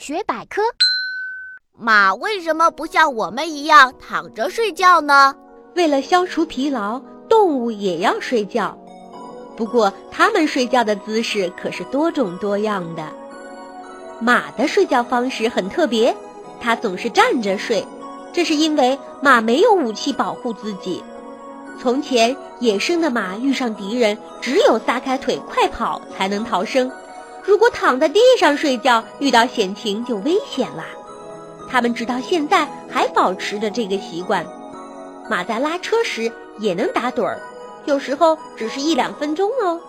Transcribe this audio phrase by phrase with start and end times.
[0.00, 0.62] 学百科：
[1.78, 5.36] 马为什么不像我们一样躺着睡觉呢？
[5.76, 8.78] 为了消除疲劳，动物也要睡觉。
[9.58, 13.12] 不过，它们睡觉的姿势可是多种多样的。
[14.20, 16.16] 马的睡觉方式很特别，
[16.62, 17.86] 它总是站着睡，
[18.32, 21.04] 这是因为马没有武器保护自己。
[21.78, 26.90] 从前，野生的马遇上敌人，只有撒开腿快跑才能逃生。
[27.44, 30.84] 如果躺在地上睡觉，遇到险情就危险啦。
[31.68, 34.44] 他们直到现在还保持着这个习惯。
[35.28, 37.40] 马在拉车时也能打盹儿，
[37.86, 39.80] 有时候只是一两分钟哦。